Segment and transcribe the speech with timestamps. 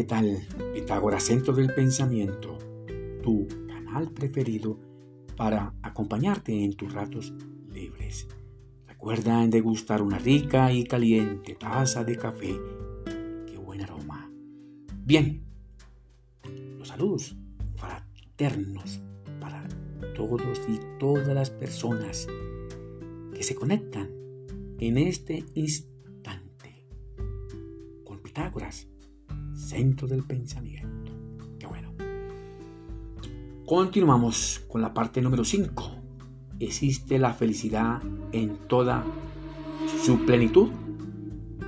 [0.00, 0.40] ¿qué tal?
[0.72, 2.56] Pitágoras Centro del Pensamiento,
[3.22, 4.78] tu canal preferido
[5.36, 7.34] para acompañarte en tus ratos
[7.70, 8.26] libres.
[8.88, 12.58] Recuerda en degustar una rica y caliente taza de café.
[13.46, 14.32] ¡Qué buen aroma!
[15.04, 15.44] Bien,
[16.78, 17.36] los saludos
[17.76, 19.02] fraternos
[19.38, 19.68] para
[20.16, 22.26] todos y todas las personas
[23.34, 24.08] que se conectan
[24.78, 26.86] en este instante
[28.02, 28.89] con Pitágoras
[29.70, 31.12] centro del pensamiento.
[31.58, 31.92] Qué bueno.
[33.64, 35.92] Continuamos con la parte número 5.
[36.58, 38.02] ¿Existe la felicidad
[38.32, 39.04] en toda
[40.04, 40.70] su plenitud?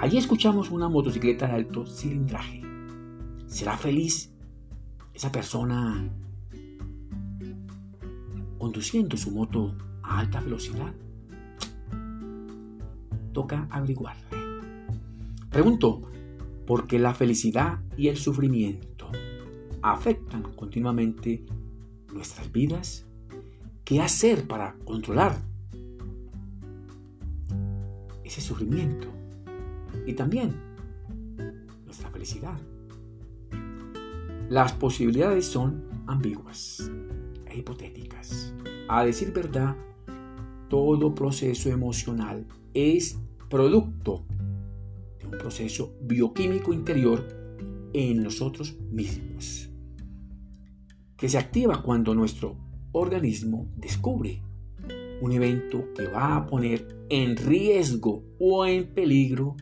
[0.00, 2.62] Allí escuchamos una motocicleta de alto cilindraje.
[3.46, 4.32] ¿Será feliz
[5.12, 6.08] esa persona
[8.58, 10.94] conduciendo su moto a alta velocidad?
[13.34, 14.16] Toca averiguar.
[15.50, 16.10] Pregunto,
[16.70, 19.10] porque la felicidad y el sufrimiento
[19.82, 21.44] afectan continuamente
[22.14, 23.08] nuestras vidas.
[23.82, 25.36] ¿Qué hacer para controlar
[28.22, 29.08] ese sufrimiento?
[30.06, 30.54] Y también
[31.86, 32.56] nuestra felicidad.
[34.48, 36.88] Las posibilidades son ambiguas
[37.46, 38.54] e hipotéticas.
[38.86, 39.74] A decir verdad,
[40.68, 44.24] todo proceso emocional es producto
[45.30, 47.26] un proceso bioquímico interior
[47.92, 49.70] en nosotros mismos,
[51.16, 52.56] que se activa cuando nuestro
[52.92, 54.42] organismo descubre
[55.20, 59.56] un evento que va a poner en riesgo o en peligro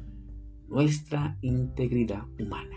[0.69, 2.77] nuestra integridad humana.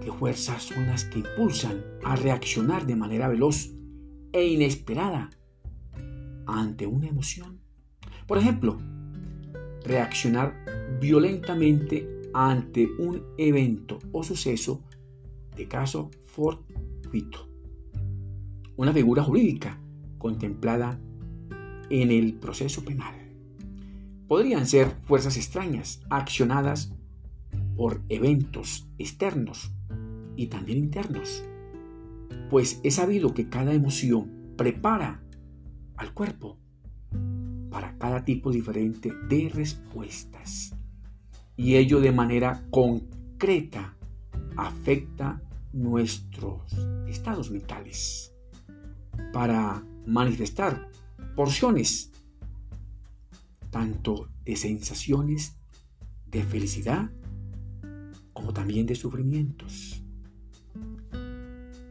[0.00, 3.70] ¿Qué fuerzas son las que impulsan a reaccionar de manera veloz
[4.32, 5.30] e inesperada
[6.46, 7.60] ante una emoción?
[8.26, 8.78] Por ejemplo,
[9.84, 14.82] reaccionar violentamente ante un evento o suceso
[15.56, 17.48] de caso fortuito.
[18.76, 19.78] Una figura jurídica
[20.18, 20.98] contemplada
[21.90, 23.14] en el proceso penal.
[24.28, 26.92] Podrían ser fuerzas extrañas accionadas
[27.76, 29.72] por eventos externos
[30.36, 31.44] y también internos,
[32.48, 35.22] pues he sabido que cada emoción prepara
[35.96, 36.61] al cuerpo
[37.72, 40.76] para cada tipo diferente de respuestas.
[41.56, 43.96] Y ello de manera concreta
[44.56, 46.60] afecta nuestros
[47.08, 48.34] estados mentales
[49.32, 50.90] para manifestar
[51.34, 52.12] porciones
[53.70, 55.56] tanto de sensaciones
[56.26, 57.10] de felicidad
[58.34, 60.04] como también de sufrimientos.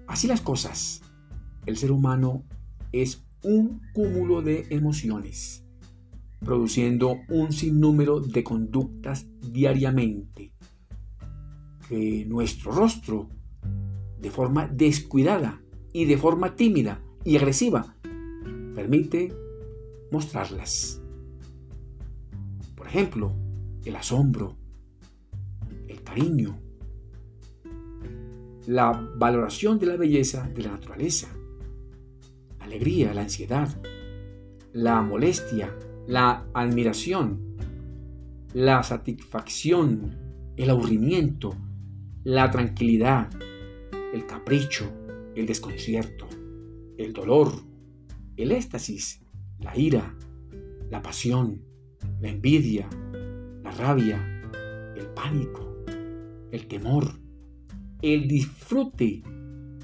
[0.06, 1.02] Así las cosas,
[1.66, 2.44] el ser humano
[2.92, 5.64] es un cúmulo de emociones
[6.44, 10.54] produciendo un sinnúmero de conductas diariamente
[11.88, 13.30] que nuestro rostro,
[14.20, 15.62] de forma descuidada
[15.94, 17.96] y de forma tímida y agresiva,
[18.74, 19.34] permite
[20.12, 21.02] mostrarlas.
[22.76, 23.36] Por ejemplo,
[23.84, 24.58] el asombro,
[25.88, 26.60] el cariño,
[28.68, 31.28] la valoración de la belleza de la naturaleza,
[32.58, 33.70] la alegría, la ansiedad,
[34.72, 35.76] la molestia,
[36.08, 37.58] la admiración,
[38.54, 40.18] la satisfacción,
[40.58, 41.56] el aburrimiento,
[42.24, 43.30] la tranquilidad,
[44.14, 44.92] el capricho,
[45.36, 46.28] el desconcierto,
[46.98, 47.54] el dolor,
[48.36, 49.22] el éxtasis,
[49.60, 50.16] la ira,
[50.90, 51.64] la pasión,
[52.20, 52.90] la envidia,
[53.64, 54.20] la rabia,
[54.96, 55.86] el pánico,
[56.52, 57.14] el temor,
[58.02, 59.24] el disfrute,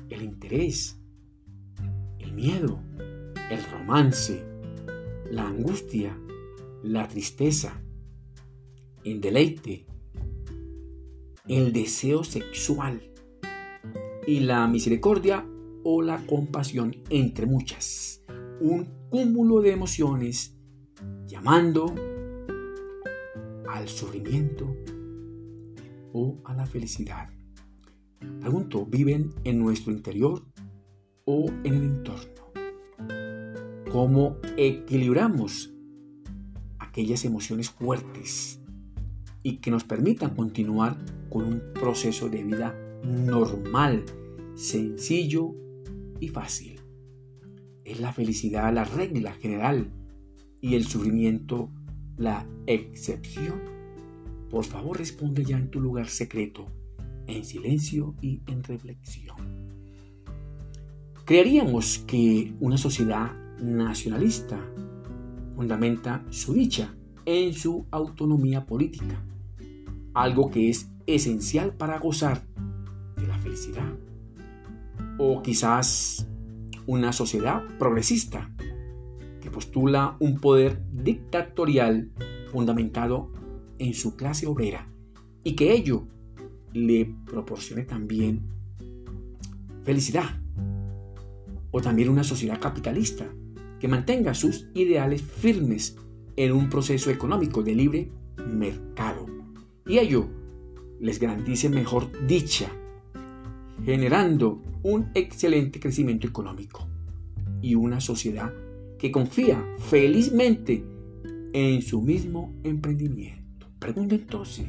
[0.09, 0.99] el interés,
[2.19, 2.79] el miedo,
[3.49, 4.43] el romance,
[5.31, 6.17] la angustia,
[6.83, 7.81] la tristeza,
[9.03, 9.85] el deleite,
[11.47, 13.01] el deseo sexual
[14.25, 15.45] y la misericordia
[15.83, 18.21] o la compasión, entre muchas.
[18.59, 20.57] Un cúmulo de emociones
[21.25, 21.93] llamando
[23.69, 24.75] al sufrimiento
[26.13, 27.29] o a la felicidad.
[28.41, 30.43] Pregunto, ¿viven en nuestro interior
[31.25, 32.46] o en el entorno?
[33.89, 35.73] Cómo equilibramos
[36.79, 38.59] aquellas emociones fuertes
[39.43, 40.97] y que nos permitan continuar
[41.29, 44.03] con un proceso de vida normal,
[44.55, 45.55] sencillo
[46.19, 46.81] y fácil.
[47.85, 49.91] Es la felicidad la regla general
[50.59, 51.71] y el sufrimiento
[52.17, 53.61] la excepción.
[54.49, 56.65] Por favor responde ya en tu lugar secreto,
[57.27, 59.37] en silencio y en reflexión.
[61.25, 64.59] Creeríamos que una sociedad nacionalista
[65.55, 66.93] fundamenta su dicha
[67.25, 69.21] en su autonomía política,
[70.13, 72.45] algo que es esencial para gozar
[73.17, 73.91] de la felicidad.
[75.17, 76.27] O quizás
[76.85, 78.49] una sociedad progresista
[79.41, 82.11] que postula un poder dictatorial
[82.51, 83.31] fundamentado
[83.79, 84.87] en su clase obrera
[85.43, 86.07] y que ello
[86.73, 88.41] le proporcione también
[89.83, 90.41] felicidad.
[91.71, 93.25] O también una sociedad capitalista
[93.79, 95.97] que mantenga sus ideales firmes
[96.35, 98.11] en un proceso económico de libre
[98.47, 99.25] mercado.
[99.85, 100.27] Y ello
[100.99, 102.71] les garantice mejor dicha,
[103.83, 106.87] generando un excelente crecimiento económico
[107.61, 108.53] y una sociedad
[108.97, 110.83] que confía felizmente
[111.53, 113.67] en su mismo emprendimiento.
[113.79, 114.67] Pregunto entonces,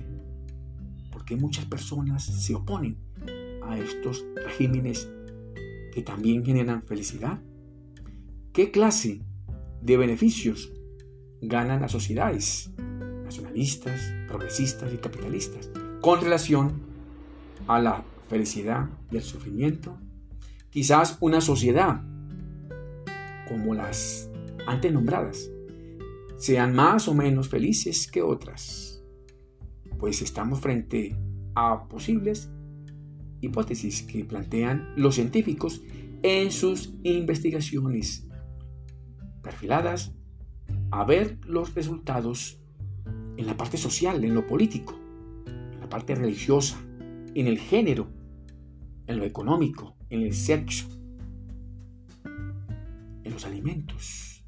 [1.10, 2.96] ¿por qué muchas personas se oponen
[3.62, 5.08] a estos regímenes
[5.93, 7.40] que también generan felicidad?
[8.58, 9.20] ¿Qué clase
[9.82, 10.72] de beneficios
[11.40, 12.72] ganan las sociedades
[13.22, 15.70] nacionalistas, progresistas y capitalistas
[16.00, 16.72] con relación
[17.69, 19.96] a la felicidad y el sufrimiento?
[20.70, 22.02] Quizás una sociedad
[23.46, 24.28] como las
[24.66, 25.49] antes nombradas
[26.37, 29.05] sean más o menos felices que otras,
[30.00, 31.14] pues estamos frente
[31.55, 32.50] a posibles
[33.40, 35.81] hipótesis que plantean los científicos
[36.25, 38.27] en sus investigaciones
[39.48, 40.12] perfiladas
[40.90, 42.60] a ver los resultados
[43.38, 44.94] en la parte social, en lo político,
[45.46, 46.78] en la parte religiosa,
[47.34, 48.10] en el género,
[49.06, 50.86] en lo económico, en el sexo,
[52.26, 54.44] en los alimentos,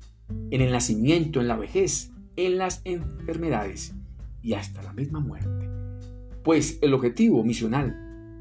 [0.50, 3.94] en el nacimiento, en la vejez, en las enfermedades
[4.42, 5.66] y hasta la misma muerte.
[6.44, 8.36] Pues el objetivo misional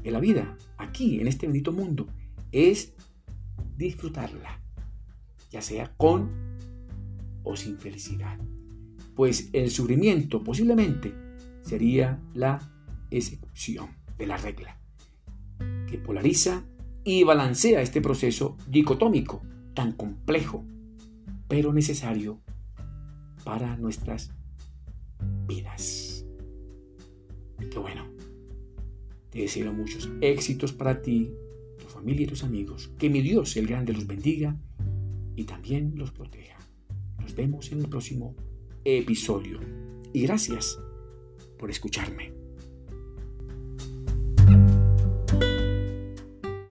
[0.00, 2.06] de la vida aquí, en este bendito mundo,
[2.52, 2.94] es
[3.76, 4.60] disfrutarla,
[5.50, 6.30] ya sea con
[7.42, 8.38] o sin felicidad.
[9.14, 11.14] Pues el sufrimiento posiblemente
[11.62, 12.60] sería la
[13.10, 14.78] excepción de la regla,
[15.88, 16.64] que polariza
[17.04, 19.42] y balancea este proceso dicotómico
[19.74, 20.64] tan complejo,
[21.48, 22.40] pero necesario
[23.44, 24.30] para nuestras
[25.46, 26.26] vidas.
[27.70, 28.06] Qué bueno.
[29.30, 31.30] Te deseo muchos éxitos para ti,
[31.78, 32.90] tu familia y tus amigos.
[32.98, 34.56] Que mi Dios, el grande, los bendiga
[35.38, 36.58] y también los proteja.
[37.20, 38.34] Nos vemos en el próximo
[38.84, 39.60] episodio.
[40.12, 40.80] Y gracias
[41.56, 42.37] por escucharme.